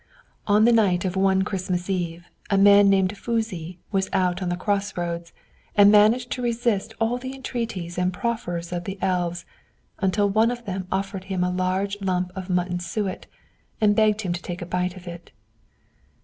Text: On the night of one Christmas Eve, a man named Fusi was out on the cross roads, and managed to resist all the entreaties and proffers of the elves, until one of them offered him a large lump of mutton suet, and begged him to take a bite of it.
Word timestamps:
On 0.47 0.65
the 0.65 0.71
night 0.71 1.05
of 1.05 1.15
one 1.15 1.43
Christmas 1.43 1.87
Eve, 1.87 2.25
a 2.49 2.57
man 2.57 2.89
named 2.89 3.15
Fusi 3.15 3.77
was 3.91 4.09
out 4.11 4.41
on 4.41 4.49
the 4.49 4.57
cross 4.57 4.97
roads, 4.97 5.31
and 5.75 5.91
managed 5.91 6.31
to 6.31 6.41
resist 6.41 6.95
all 6.99 7.19
the 7.19 7.35
entreaties 7.35 7.99
and 7.99 8.11
proffers 8.11 8.71
of 8.71 8.85
the 8.85 8.97
elves, 8.99 9.45
until 9.99 10.27
one 10.27 10.49
of 10.49 10.65
them 10.65 10.87
offered 10.91 11.25
him 11.25 11.43
a 11.43 11.51
large 11.51 11.97
lump 12.01 12.31
of 12.35 12.49
mutton 12.49 12.79
suet, 12.79 13.27
and 13.79 13.95
begged 13.95 14.21
him 14.21 14.33
to 14.33 14.41
take 14.41 14.63
a 14.63 14.65
bite 14.65 14.97
of 14.97 15.07
it. 15.07 15.29